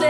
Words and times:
yeah. 0.00 0.09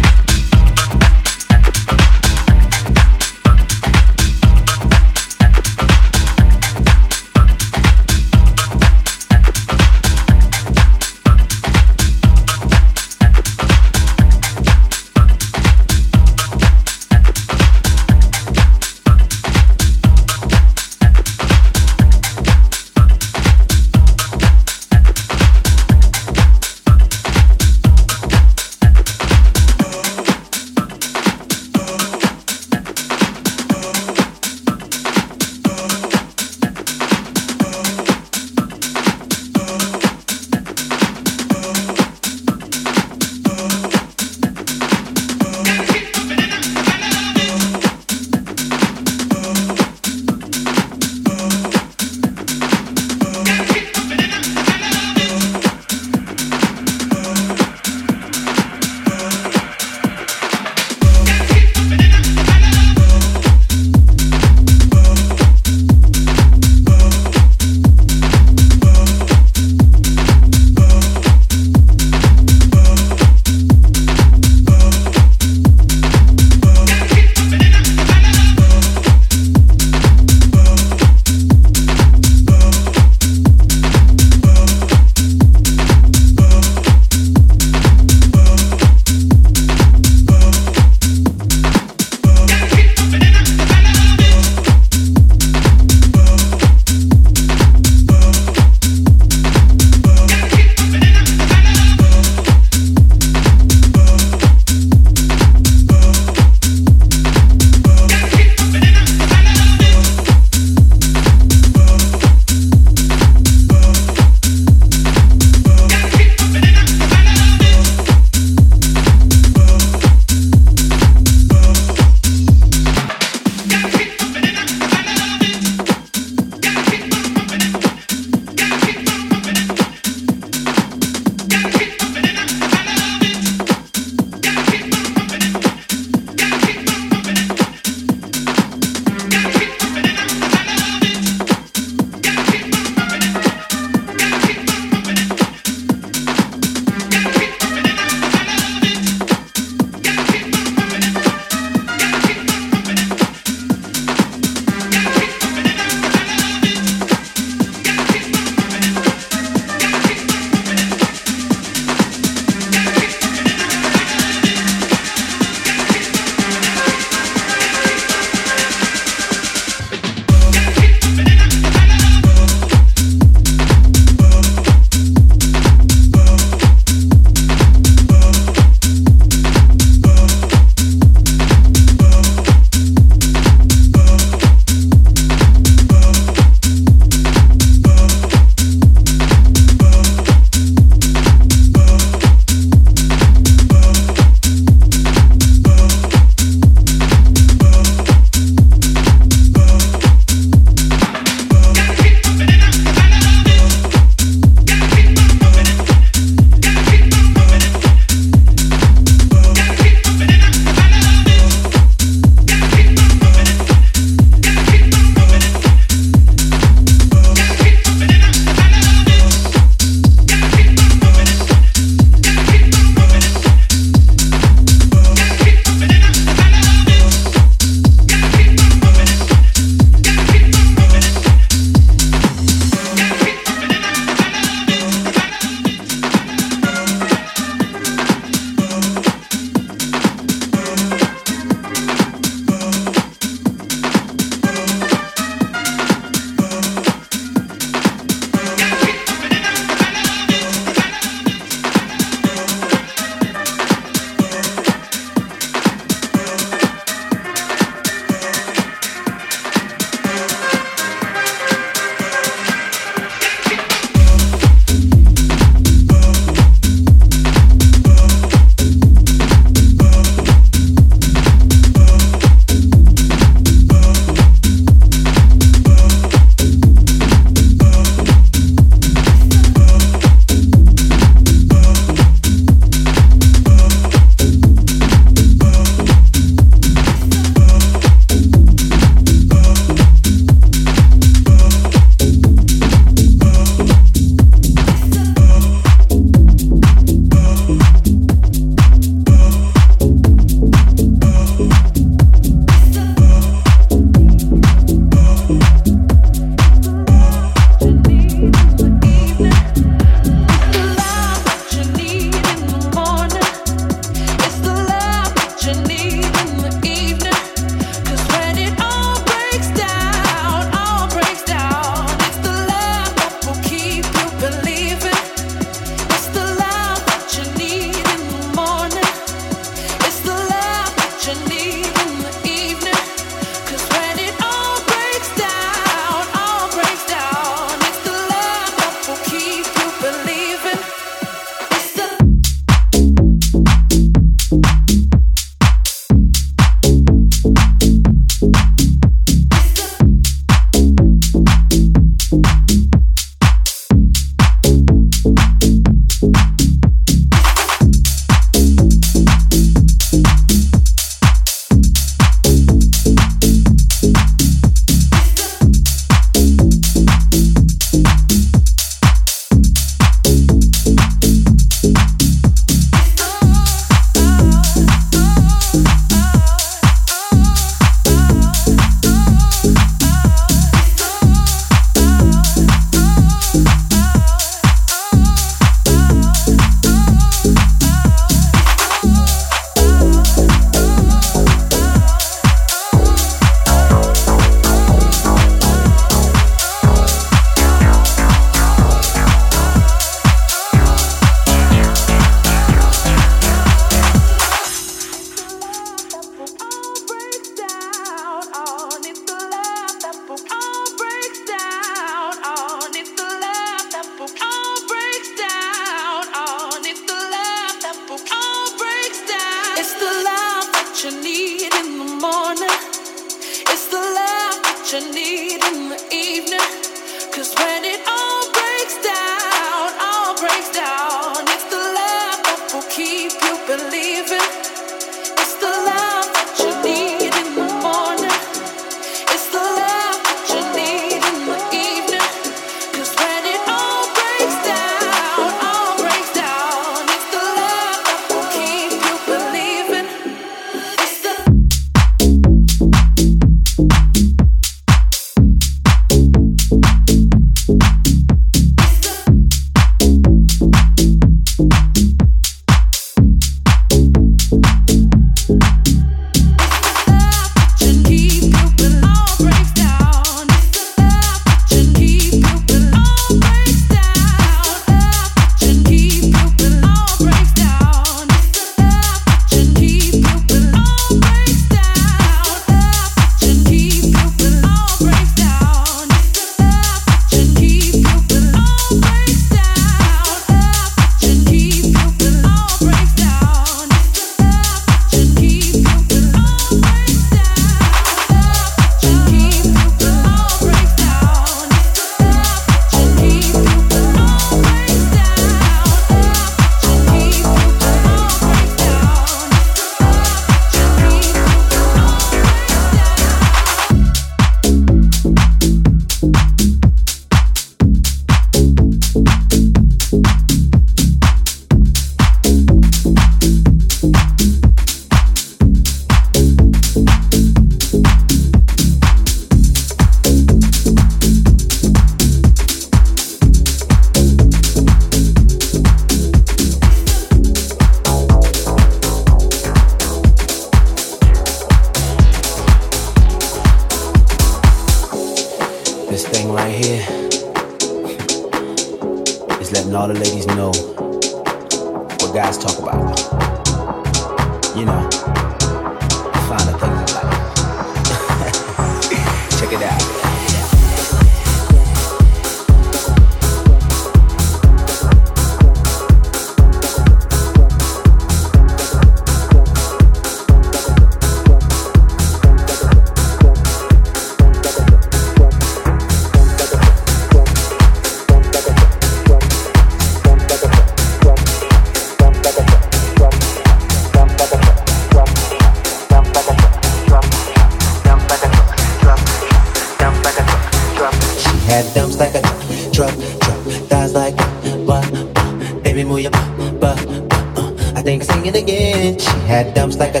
thing 597.86 598.02
singing 598.02 598.34
again. 598.34 598.98
She 598.98 599.18
had 599.30 599.54
dumps 599.54 599.76
like 599.76 599.94
a 599.94 600.00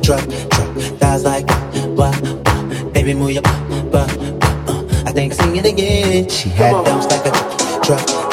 truck, 0.00 0.24
truck, 0.48 0.74
thighs 0.98 1.22
like 1.22 1.44
a. 1.50 2.90
Baby, 2.94 3.12
move 3.12 3.32
your 3.32 3.42
butt, 3.42 3.90
butt, 3.92 4.10
uh. 4.70 5.04
I 5.04 5.12
think 5.12 5.34
singing 5.34 5.66
again. 5.66 6.30
She 6.30 6.48
had 6.48 6.72
dumps 6.86 7.06
like 7.12 7.26
a 7.26 7.80
truck. 7.84 8.25